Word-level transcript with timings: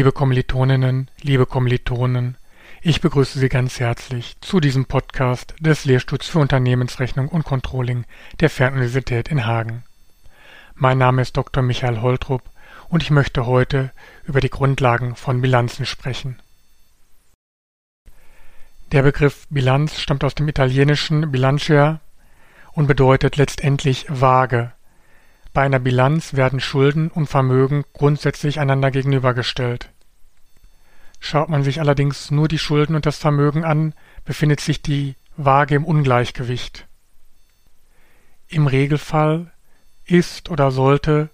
Liebe 0.00 0.12
Kommilitoninnen, 0.12 1.10
liebe 1.20 1.44
Kommilitonen, 1.44 2.38
ich 2.80 3.02
begrüße 3.02 3.38
Sie 3.38 3.50
ganz 3.50 3.80
herzlich 3.80 4.34
zu 4.40 4.58
diesem 4.58 4.86
Podcast 4.86 5.54
des 5.60 5.84
Lehrstuhls 5.84 6.26
für 6.26 6.38
Unternehmensrechnung 6.38 7.28
und 7.28 7.44
Controlling 7.44 8.06
der 8.40 8.48
Fernuniversität 8.48 9.28
in 9.28 9.44
Hagen. 9.44 9.84
Mein 10.74 10.96
Name 10.96 11.20
ist 11.20 11.36
Dr. 11.36 11.62
Michael 11.62 12.00
Holtrup 12.00 12.40
und 12.88 13.02
ich 13.02 13.10
möchte 13.10 13.44
heute 13.44 13.92
über 14.24 14.40
die 14.40 14.48
Grundlagen 14.48 15.16
von 15.16 15.42
Bilanzen 15.42 15.84
sprechen. 15.84 16.40
Der 18.92 19.02
Begriff 19.02 19.46
Bilanz 19.50 20.00
stammt 20.00 20.24
aus 20.24 20.34
dem 20.34 20.48
italienischen 20.48 21.30
Bilancia 21.30 22.00
und 22.72 22.86
bedeutet 22.86 23.36
letztendlich 23.36 24.06
Waage. 24.08 24.72
Bei 25.52 25.62
einer 25.62 25.80
Bilanz 25.80 26.34
werden 26.34 26.60
Schulden 26.60 27.08
und 27.10 27.26
Vermögen 27.26 27.84
grundsätzlich 27.92 28.60
einander 28.60 28.90
gegenübergestellt. 28.90 29.90
Schaut 31.18 31.48
man 31.48 31.64
sich 31.64 31.80
allerdings 31.80 32.30
nur 32.30 32.48
die 32.48 32.58
Schulden 32.58 32.94
und 32.94 33.04
das 33.04 33.18
Vermögen 33.18 33.64
an, 33.64 33.94
befindet 34.24 34.60
sich 34.60 34.80
die 34.80 35.16
Waage 35.36 35.74
im 35.74 35.84
Ungleichgewicht. 35.84 36.86
Im 38.48 38.66
Regelfall 38.66 39.52
ist 40.06 40.50
oder 40.50 40.70
sollte 40.70 41.30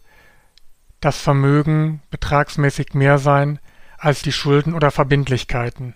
das 1.00 1.20
Vermögen 1.20 2.02
betragsmäßig 2.10 2.94
mehr 2.94 3.18
sein 3.18 3.58
als 3.98 4.22
die 4.22 4.32
Schulden 4.32 4.74
oder 4.74 4.90
Verbindlichkeiten. 4.90 5.94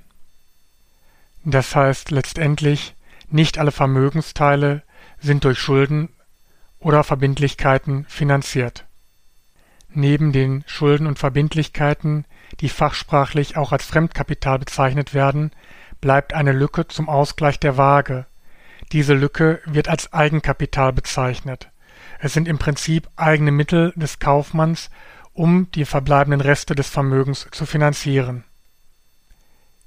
Das 1.45 1.75
heißt 1.75 2.11
letztendlich, 2.11 2.95
nicht 3.29 3.59
alle 3.59 3.73
Vermögensteile 3.73 4.83
sind 5.21 5.45
durch 5.45 5.59
Schulden 5.59 6.11
oder 6.81 7.05
Verbindlichkeiten 7.05 8.05
finanziert. 8.09 8.87
Neben 9.93 10.33
den 10.33 10.65
Schulden 10.67 11.07
und 11.07 11.19
Verbindlichkeiten, 11.19 12.25
die 12.61 12.69
fachsprachlich 12.69 13.57
auch 13.57 13.73
als 13.73 13.85
Fremdkapital 13.85 14.59
bezeichnet 14.59 15.15
werden, 15.15 15.51
bleibt 16.01 16.33
eine 16.33 16.53
Lücke 16.53 16.89
zum 16.89 17.09
Ausgleich 17.09 17.59
der 17.61 17.77
Waage. 17.77 18.27
Diese 18.93 19.15
Lücke 19.15 19.61
wird 19.67 19.89
als 19.89 20.13
Eigenkapital 20.13 20.93
bezeichnet. 20.93 21.69
Es 22.19 22.33
sind 22.33 22.49
im 22.49 22.59
Prinzip 22.59 23.09
eigene 23.17 23.51
Mittel 23.51 23.93
des 23.97 24.19
Kaufmanns, 24.19 24.91
um 25.33 25.71
die 25.73 25.85
verbleibenden 25.85 26.41
Reste 26.41 26.75
des 26.75 26.89
Vermögens 26.89 27.49
zu 27.51 27.67
finanzieren. 27.67 28.45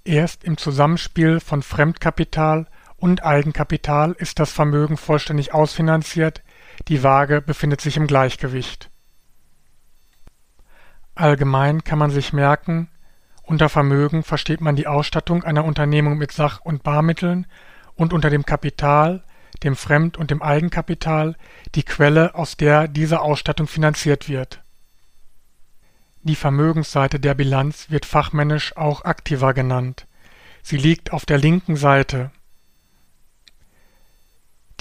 Erst 0.05 0.43
im 0.43 0.57
Zusammenspiel 0.57 1.39
von 1.39 1.63
Fremdkapital 1.63 2.67
und 3.03 3.25
Eigenkapital 3.25 4.13
ist 4.13 4.39
das 4.39 4.53
Vermögen 4.53 4.95
vollständig 4.95 5.53
ausfinanziert, 5.53 6.41
die 6.87 7.03
Waage 7.03 7.41
befindet 7.41 7.81
sich 7.81 7.97
im 7.97 8.07
Gleichgewicht. 8.07 8.89
Allgemein 11.13 11.83
kann 11.83 11.99
man 11.99 12.11
sich 12.11 12.31
merken, 12.31 12.87
unter 13.41 13.67
Vermögen 13.67 14.23
versteht 14.23 14.61
man 14.61 14.77
die 14.77 14.87
Ausstattung 14.87 15.43
einer 15.43 15.65
Unternehmung 15.65 16.17
mit 16.17 16.31
Sach- 16.31 16.61
und 16.61 16.83
Barmitteln 16.83 17.45
und 17.95 18.13
unter 18.13 18.29
dem 18.29 18.45
Kapital, 18.45 19.25
dem 19.63 19.75
Fremd- 19.75 20.15
und 20.15 20.31
dem 20.31 20.41
Eigenkapital 20.41 21.35
die 21.75 21.83
Quelle, 21.83 22.35
aus 22.35 22.55
der 22.55 22.87
diese 22.87 23.19
Ausstattung 23.19 23.67
finanziert 23.67 24.29
wird. 24.29 24.63
Die 26.21 26.35
Vermögensseite 26.35 27.19
der 27.19 27.33
Bilanz 27.33 27.89
wird 27.89 28.05
fachmännisch 28.05 28.77
auch 28.77 29.03
Aktiva 29.03 29.51
genannt. 29.51 30.07
Sie 30.61 30.77
liegt 30.77 31.11
auf 31.11 31.25
der 31.25 31.37
linken 31.37 31.75
Seite 31.75 32.31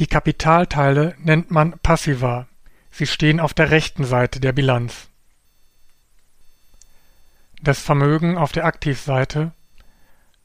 die 0.03 0.09
Kapitalteile 0.09 1.15
nennt 1.19 1.53
man 1.53 1.79
Passiva, 1.79 2.49
sie 2.91 3.07
stehen 3.07 3.39
auf 3.39 3.55
der 3.55 3.71
rechten 3.71 4.03
Seite 4.03 4.41
der 4.41 4.53
Bilanz. 4.53 5.07
Das 7.63 7.79
Vermögen 7.79 8.37
auf 8.37 8.51
der 8.51 8.65
Aktivseite 8.65 9.53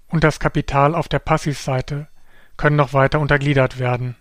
und 0.09 0.23
das 0.23 0.39
Kapital 0.39 0.93
auf 0.93 1.07
der 1.07 1.17
Passivseite 1.17 2.07
können 2.55 2.75
noch 2.75 2.93
weiter 2.93 3.19
untergliedert 3.19 3.79
werden. 3.79 4.15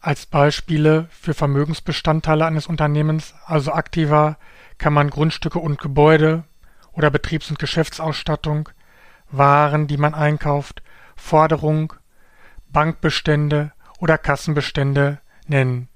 Als 0.00 0.26
Beispiele 0.26 1.06
für 1.12 1.32
Vermögensbestandteile 1.32 2.44
eines 2.44 2.66
Unternehmens, 2.66 3.36
also 3.46 3.72
Aktiva, 3.72 4.36
kann 4.78 4.92
man 4.92 5.10
Grundstücke 5.10 5.60
und 5.60 5.80
Gebäude 5.80 6.42
oder 6.90 7.12
Betriebs- 7.12 7.50
und 7.50 7.60
Geschäftsausstattung, 7.60 8.68
Waren, 9.30 9.86
die 9.86 9.96
man 9.96 10.12
einkauft, 10.12 10.82
Forderung, 11.14 11.92
Bankbestände 12.66 13.70
oder 14.02 14.18
Kassenbestände 14.18 15.20
nennen. 15.46 15.88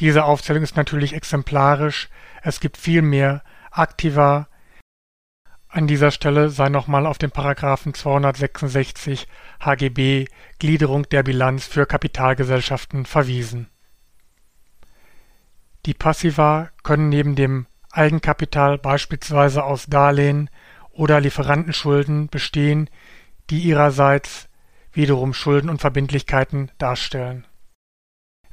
Diese 0.00 0.24
Aufzählung 0.24 0.64
ist 0.64 0.76
natürlich 0.76 1.12
exemplarisch, 1.12 2.08
es 2.42 2.58
gibt 2.58 2.76
viel 2.76 3.02
mehr 3.02 3.44
Aktiva. 3.70 4.48
An 5.68 5.86
dieser 5.86 6.10
Stelle 6.10 6.50
sei 6.50 6.68
nochmal 6.70 7.06
auf 7.06 7.18
den 7.18 7.30
Paragraphen 7.30 7.94
266 7.94 9.28
HGB 9.60 10.26
Gliederung 10.58 11.08
der 11.08 11.22
Bilanz 11.22 11.66
für 11.66 11.86
Kapitalgesellschaften 11.86 13.06
verwiesen. 13.06 13.68
Die 15.86 15.94
Passiva 15.94 16.70
können 16.82 17.10
neben 17.10 17.36
dem 17.36 17.66
Eigenkapital 17.92 18.76
beispielsweise 18.76 19.62
aus 19.62 19.86
Darlehen 19.86 20.50
oder 20.90 21.20
Lieferantenschulden 21.20 22.26
bestehen, 22.26 22.90
die 23.50 23.60
ihrerseits 23.60 24.45
wiederum 24.96 25.34
Schulden 25.34 25.70
und 25.70 25.80
Verbindlichkeiten 25.80 26.70
darstellen. 26.78 27.46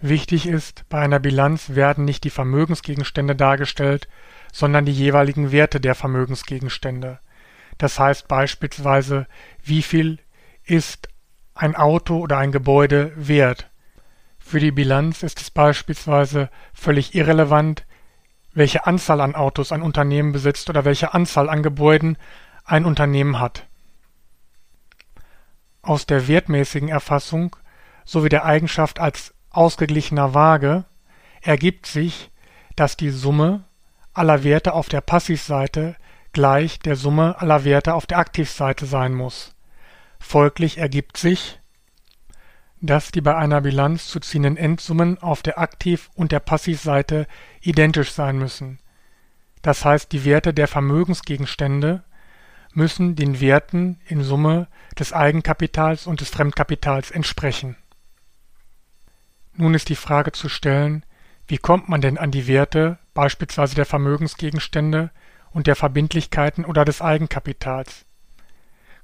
Wichtig 0.02 0.46
ist, 0.46 0.84
bei 0.90 1.00
einer 1.00 1.20
Bilanz 1.20 1.76
werden 1.76 2.04
nicht 2.04 2.26
die 2.26 2.30
Vermögensgegenstände 2.30 3.36
dargestellt, 3.36 4.10
sondern 4.52 4.86
die 4.86 4.92
jeweiligen 4.92 5.54
Werte 5.54 5.80
der 5.80 5.96
Vermögensgegenstände. 5.96 7.20
Das 7.78 7.98
heißt 7.98 8.28
beispielsweise, 8.28 9.28
wie 9.64 9.82
viel 9.82 10.20
ist 10.66 11.08
ein 11.56 11.76
Auto 11.76 12.20
oder 12.20 12.38
ein 12.38 12.52
Gebäude 12.52 13.14
wert. 13.16 13.70
Für 14.38 14.60
die 14.60 14.72
Bilanz 14.72 15.24
ist 15.24 15.40
es 15.40 15.50
beispielsweise 15.50 16.50
völlig 16.74 17.16
irrelevant, 17.16 17.86
welche 18.54 18.86
Anzahl 18.86 19.22
an 19.22 19.36
Autos 19.36 19.72
ein 19.72 19.82
Unternehmen 19.82 20.34
besitzt 20.34 20.70
oder 20.70 20.84
welche 20.84 21.14
Anzahl 21.14 21.50
an 21.50 21.64
Gebäuden 21.64 22.18
ein 22.66 22.86
Unternehmen 22.86 23.40
hat 23.40 23.66
aus 25.84 26.08
der 26.08 26.28
wertmäßigen 26.28 26.90
Erfassung 26.90 27.56
sowie 28.06 28.30
der 28.30 28.46
Eigenschaft 28.46 29.00
als 29.00 29.34
ausgeglichener 29.52 30.34
Waage 30.34 30.86
ergibt 31.42 31.86
sich, 31.86 32.32
dass 32.76 32.98
die 32.98 33.12
Summe 33.12 33.66
aller 34.14 34.44
Werte 34.44 34.74
auf 34.74 34.90
der 34.90 35.02
Passivseite 35.02 35.96
gleich 36.32 36.80
der 36.80 36.96
Summe 36.96 37.40
aller 37.40 37.64
Werte 37.64 37.94
auf 37.94 38.08
der 38.08 38.18
Aktivseite 38.18 38.86
sein 38.86 39.14
muss. 39.14 39.54
Folglich 40.20 40.78
ergibt 40.78 41.18
sich, 41.18 41.60
dass 42.82 43.12
die 43.12 43.22
bei 43.22 43.36
einer 43.36 43.62
Bilanz 43.62 44.08
zu 44.08 44.20
ziehenden 44.20 44.58
Endsummen 44.58 45.18
auf 45.18 45.42
der 45.42 45.60
Aktiv- 45.60 46.10
und 46.16 46.32
der 46.32 46.40
Passivseite 46.40 47.28
identisch 47.62 48.12
sein 48.12 48.38
müssen. 48.38 48.80
Das 49.62 49.86
heißt, 49.86 50.12
die 50.12 50.26
Werte 50.26 50.54
der 50.54 50.68
Vermögensgegenstände 50.68 52.04
müssen 52.74 53.16
den 53.16 53.40
Werten 53.40 54.00
in 54.06 54.24
Summe 54.24 54.68
des 54.98 55.14
Eigenkapitals 55.14 56.08
und 56.08 56.22
des 56.22 56.30
Fremdkapitals 56.30 57.12
entsprechen. 57.12 57.76
Nun 59.56 59.74
ist 59.74 59.90
die 59.90 59.96
Frage 59.96 60.32
zu 60.32 60.50
stellen, 60.50 61.06
wie 61.48 61.58
kommt 61.58 61.90
man 61.90 62.02
denn 62.02 62.18
an 62.18 62.32
die 62.32 62.48
Werte 62.48 62.98
beispielsweise 63.14 63.76
der 63.76 63.86
Vermögensgegenstände 63.86 65.12
und 65.52 65.68
der 65.68 65.76
Verbindlichkeiten 65.76 66.66
oder 66.66 66.86
des 66.86 67.02
Eigenkapitals? 67.02 68.06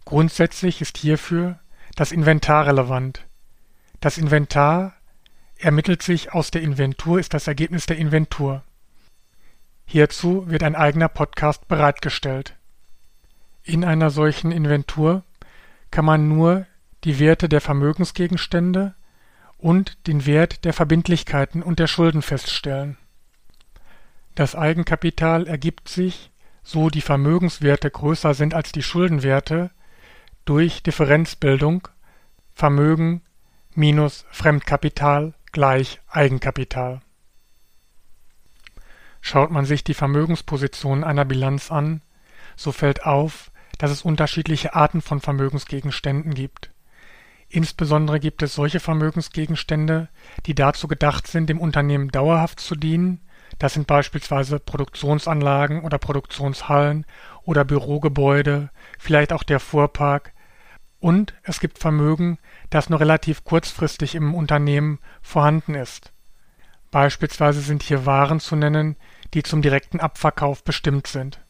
Grundsätzlich 0.05 0.81
ist 0.81 0.97
hierfür 0.97 1.59
das 1.95 2.11
Inventar 2.11 2.65
relevant. 2.65 3.27
Das 3.99 4.17
Inventar 4.17 4.93
ermittelt 5.57 6.01
sich 6.01 6.33
aus 6.33 6.51
der 6.51 6.61
Inventur, 6.61 7.19
ist 7.19 7.33
das 7.33 7.47
Ergebnis 7.47 7.85
der 7.85 7.97
Inventur. 7.97 8.63
Hierzu 9.85 10.49
wird 10.49 10.63
ein 10.63 10.75
eigener 10.75 11.09
Podcast 11.09 11.67
bereitgestellt. 11.67 12.55
In 13.69 13.85
einer 13.85 14.09
solchen 14.09 14.51
Inventur 14.51 15.21
kann 15.91 16.03
man 16.03 16.27
nur 16.27 16.65
die 17.03 17.19
Werte 17.19 17.47
der 17.47 17.61
Vermögensgegenstände 17.61 18.95
und 19.59 20.07
den 20.07 20.25
Wert 20.25 20.65
der 20.65 20.73
Verbindlichkeiten 20.73 21.61
und 21.61 21.77
der 21.77 21.85
Schulden 21.85 22.23
feststellen. 22.23 22.97
Das 24.33 24.55
Eigenkapital 24.55 25.45
ergibt 25.45 25.87
sich, 25.87 26.31
so 26.63 26.89
die 26.89 27.01
Vermögenswerte 27.01 27.91
größer 27.91 28.33
sind 28.33 28.55
als 28.55 28.71
die 28.71 28.81
Schuldenwerte, 28.81 29.69
durch 30.45 30.81
Differenzbildung 30.81 31.87
Vermögen 32.55 33.21
minus 33.75 34.25
Fremdkapital 34.31 35.35
gleich 35.51 36.01
Eigenkapital. 36.09 37.01
Schaut 39.21 39.51
man 39.51 39.65
sich 39.65 39.83
die 39.83 39.93
Vermögenspositionen 39.93 41.03
einer 41.03 41.25
Bilanz 41.25 41.71
an, 41.71 42.01
so 42.55 42.71
fällt 42.71 43.05
auf, 43.05 43.51
dass 43.79 43.89
es 43.89 44.03
unterschiedliche 44.03 44.75
Arten 44.75 45.01
von 45.01 45.19
Vermögensgegenständen 45.19 46.35
gibt. 46.35 46.69
Insbesondere 47.49 48.19
gibt 48.19 48.43
es 48.43 48.53
solche 48.53 48.79
Vermögensgegenstände, 48.79 50.09
die 50.45 50.53
dazu 50.53 50.87
gedacht 50.87 51.25
sind, 51.25 51.49
dem 51.49 51.59
Unternehmen 51.59 52.09
dauerhaft 52.09 52.59
zu 52.59 52.75
dienen 52.75 53.21
Das 53.57 53.73
sind 53.73 53.87
beispielsweise 53.87 54.59
Produktionsanlagen 54.59 55.81
oder 55.81 55.97
Produktionshallen 55.97 57.05
oder 57.43 57.65
Bürogebäude, 57.65 58.69
vielleicht 58.99 59.33
auch 59.33 59.43
der 59.43 59.59
Fuhrpark. 59.59 60.33
Und 60.99 61.33
es 61.43 61.59
gibt 61.59 61.79
Vermögen, 61.79 62.37
das 62.69 62.89
nur 62.89 62.99
relativ 62.99 63.43
kurzfristig 63.43 64.15
im 64.15 64.35
Unternehmen 64.35 64.99
vorhanden 65.21 65.73
ist. 65.73 66.11
Beispielsweise 66.91 67.61
sind 67.61 67.83
hier 67.83 68.05
Waren 68.05 68.39
zu 68.39 68.55
nennen, 68.55 68.95
die 69.33 69.43
zum 69.43 69.61
direkten 69.61 69.99
Abverkauf 69.99 70.63
bestimmt 70.63 71.07
sind. 71.07 71.41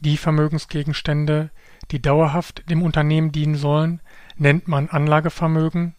Die 0.00 0.16
Vermögensgegenstände, 0.16 1.50
die 1.90 2.00
dauerhaft 2.00 2.68
dem 2.70 2.82
Unternehmen 2.82 3.32
dienen 3.32 3.56
sollen, 3.56 4.00
nennt 4.36 4.68
man 4.68 4.88
Anlagevermögen. 4.88 5.94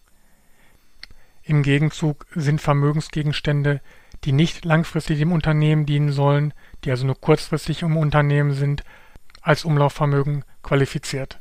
Im 1.43 1.63
Gegenzug 1.63 2.25
sind 2.35 2.61
Vermögensgegenstände, 2.61 3.81
die 4.23 4.31
nicht 4.31 4.65
langfristig 4.65 5.19
dem 5.19 5.31
Unternehmen 5.31 5.85
dienen 5.85 6.11
sollen, 6.11 6.53
die 6.83 6.91
also 6.91 7.05
nur 7.05 7.19
kurzfristig 7.19 7.81
im 7.81 7.97
Unternehmen 7.97 8.53
sind, 8.53 8.83
als 9.41 9.65
Umlaufvermögen 9.65 10.45
qualifiziert. 10.63 11.39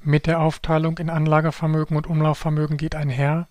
Mit 0.00 0.26
der 0.26 0.40
Aufteilung 0.40 0.98
in 0.98 1.10
Anlagevermögen 1.10 1.96
und 1.96 2.06
Umlaufvermögen 2.06 2.76
geht 2.76 2.94
einher 2.94 3.48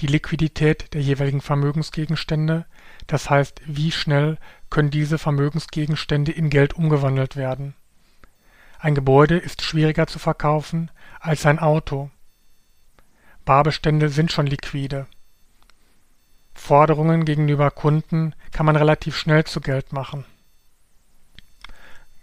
die 0.00 0.06
Liquidität 0.06 0.94
der 0.94 1.02
jeweiligen 1.02 1.40
Vermögensgegenstände, 1.40 2.66
das 3.06 3.28
heißt 3.28 3.60
wie 3.66 3.90
schnell 3.90 4.38
können 4.70 4.90
diese 4.90 5.18
Vermögensgegenstände 5.18 6.32
in 6.32 6.50
Geld 6.50 6.74
umgewandelt 6.74 7.36
werden. 7.36 7.74
Ein 8.78 8.94
Gebäude 8.94 9.36
ist 9.36 9.62
schwieriger 9.62 10.06
zu 10.06 10.18
verkaufen 10.18 10.90
als 11.18 11.44
ein 11.44 11.58
Auto. 11.58 12.10
Barbestände 13.44 14.08
sind 14.08 14.32
schon 14.32 14.46
liquide. 14.46 15.06
Forderungen 16.54 17.24
gegenüber 17.24 17.70
Kunden 17.70 18.34
kann 18.52 18.66
man 18.66 18.76
relativ 18.76 19.16
schnell 19.16 19.44
zu 19.44 19.60
Geld 19.60 19.92
machen. 19.92 20.24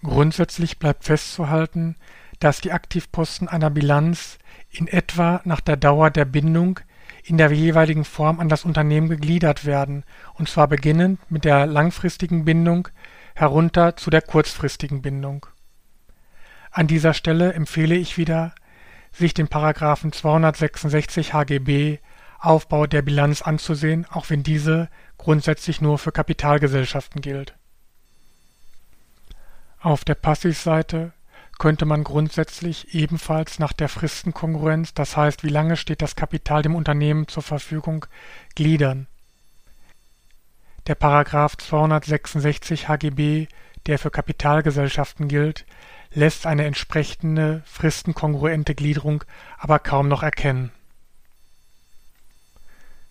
Grundsätzlich 0.03 0.79
bleibt 0.79 1.03
festzuhalten, 1.03 1.95
dass 2.39 2.61
die 2.61 2.71
Aktivposten 2.71 3.47
einer 3.47 3.69
Bilanz 3.69 4.37
in 4.69 4.87
etwa 4.87 5.41
nach 5.43 5.59
der 5.59 5.75
Dauer 5.75 6.11
der 6.11 6.25
Bindung 6.25 6.79
in 7.27 7.37
der 7.37 7.51
jeweiligen 7.51 8.05
Form 8.05 8.39
an 8.39 8.47
das 8.47 8.63
Unternehmen 8.63 9.09
gegliedert 9.09 9.65
werden, 9.65 10.05
und 10.35 10.47
zwar 10.47 10.67
beginnend 10.67 11.19
mit 11.29 11.43
der 11.43 11.65
langfristigen 11.65 12.45
Bindung 12.45 12.87
herunter 13.35 13.97
zu 13.97 14.09
der 14.09 14.21
kurzfristigen 14.21 15.01
Bindung. 15.01 15.45
An 16.71 16.87
dieser 16.87 17.13
Stelle 17.13 17.53
empfehle 17.53 17.95
ich 17.95 18.17
wieder, 18.17 18.55
sich 19.11 19.33
den 19.33 19.49
Paragraphen 19.49 20.13
266 20.13 21.33
HGB 21.33 21.99
Aufbau 22.39 22.87
der 22.87 23.01
Bilanz 23.01 23.41
anzusehen, 23.41 24.05
auch 24.09 24.29
wenn 24.29 24.43
diese 24.43 24.89
grundsätzlich 25.17 25.81
nur 25.81 25.97
für 25.97 26.11
Kapitalgesellschaften 26.11 27.21
gilt. 27.21 27.55
Auf 29.79 30.05
der 30.05 30.15
Passivseite 30.15 31.13
könnte 31.59 31.85
man 31.85 32.03
grundsätzlich 32.03 32.93
ebenfalls 32.93 33.59
nach 33.59 33.73
der 33.73 33.89
Fristenkongruenz, 33.89 34.93
das 34.93 35.17
heißt 35.17 35.43
wie 35.43 35.49
lange 35.49 35.75
steht 35.75 36.01
das 36.01 36.15
Kapital 36.15 36.61
dem 36.61 36.75
Unternehmen 36.75 37.27
zur 37.27 37.43
Verfügung, 37.43 38.05
gliedern. 38.55 39.07
Der 40.87 40.95
Paragraph 40.95 41.57
266 41.57 42.87
HGB, 42.87 43.47
der 43.87 43.99
für 43.99 44.11
Kapitalgesellschaften 44.11 45.27
gilt, 45.27 45.65
lässt 46.11 46.45
eine 46.45 46.65
entsprechende 46.65 47.61
fristenkongruente 47.65 48.75
Gliederung 48.75 49.23
aber 49.57 49.79
kaum 49.79 50.07
noch 50.07 50.23
erkennen. 50.23 50.71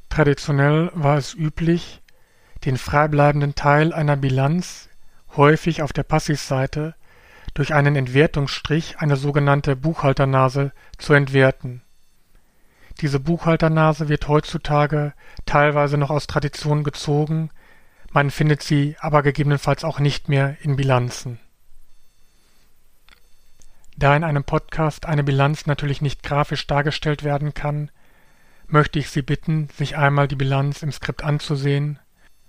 Traditionell 0.09 0.91
war 0.95 1.19
es 1.19 1.35
üblich, 1.35 2.01
den 2.65 2.79
freibleibenden 2.79 3.55
Teil 3.55 3.93
einer 3.93 4.17
Bilanz, 4.17 4.89
häufig 5.37 5.83
auf 5.83 5.93
der 5.93 6.05
Passivseite, 6.05 6.95
durch 7.57 7.73
einen 7.73 7.97
Entwertungsstrich, 7.97 8.99
eine 8.99 9.17
sogenannte 9.17 9.77
Buchhalternase, 9.77 10.73
zu 10.99 11.15
entwerten. 11.15 11.81
Diese 13.01 13.19
Buchhalternase 13.19 14.11
wird 14.11 14.29
heutzutage 14.29 15.15
teilweise 15.47 15.97
noch 15.97 16.11
aus 16.11 16.27
Tradition 16.27 16.85
gezogen, 16.85 17.51
man 18.13 18.31
findet 18.31 18.63
sie 18.63 18.97
aber 19.01 19.23
gegebenenfalls 19.23 19.85
auch 19.85 19.99
nicht 19.99 20.29
mehr 20.29 20.57
in 20.61 20.77
Bilanzen. 20.77 21.41
Da 23.97 24.15
in 24.15 24.25
einem 24.25 24.45
Podcast 24.45 25.07
eine 25.07 25.25
Bilanz 25.25 25.65
natürlich 25.65 26.03
nicht 26.03 26.23
grafisch 26.23 26.67
dargestellt 26.67 27.25
werden 27.25 27.55
kann, 27.55 27.91
möchte 28.67 28.99
ich 28.99 29.09
Sie 29.09 29.23
bitten, 29.23 29.69
sich 29.75 29.97
einmal 29.97 30.29
die 30.29 30.37
Bilanz 30.37 30.83
im 30.83 30.93
Skript 30.93 31.25
anzusehen 31.25 31.99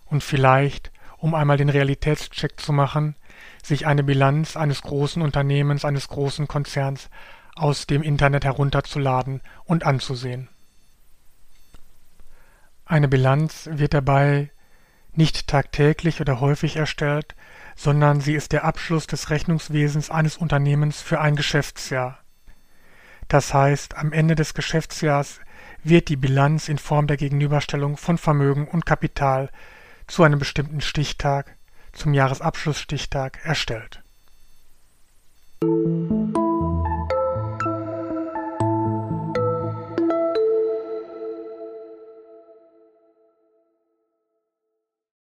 und 0.05 0.21
vielleicht, 0.21 0.91
um 1.17 1.33
einmal 1.33 1.55
den 1.55 1.69
Realitätscheck 1.69 2.59
zu 2.59 2.73
machen, 2.73 3.15
sich 3.63 3.85
eine 3.85 4.03
Bilanz 4.03 4.55
eines 4.55 4.81
großen 4.81 5.21
Unternehmens, 5.21 5.85
eines 5.85 6.07
großen 6.07 6.47
Konzerns 6.47 7.09
aus 7.55 7.87
dem 7.87 8.03
Internet 8.03 8.45
herunterzuladen 8.45 9.41
und 9.65 9.85
anzusehen. 9.85 10.49
Eine 12.85 13.07
Bilanz 13.07 13.67
wird 13.71 13.93
dabei 13.93 14.51
nicht 15.13 15.47
tagtäglich 15.47 16.21
oder 16.21 16.39
häufig 16.39 16.77
erstellt, 16.77 17.35
sondern 17.75 18.21
sie 18.21 18.33
ist 18.33 18.53
der 18.53 18.63
Abschluss 18.63 19.07
des 19.07 19.29
Rechnungswesens 19.29 20.09
eines 20.09 20.37
Unternehmens 20.37 21.01
für 21.01 21.19
ein 21.19 21.35
Geschäftsjahr. 21.35 22.19
Das 23.27 23.53
heißt, 23.53 23.97
am 23.97 24.13
Ende 24.13 24.35
des 24.35 24.53
Geschäftsjahrs 24.53 25.41
wird 25.83 26.07
die 26.09 26.15
Bilanz 26.15 26.69
in 26.69 26.77
Form 26.77 27.07
der 27.07 27.17
Gegenüberstellung 27.17 27.97
von 27.97 28.17
Vermögen 28.17 28.67
und 28.67 28.85
Kapital 28.85 29.49
zu 30.07 30.23
einem 30.23 30.39
bestimmten 30.39 30.81
Stichtag 30.81 31.56
zum 31.97 32.13
Jahresabschlussstichtag 32.13 33.39
erstellt. 33.43 34.01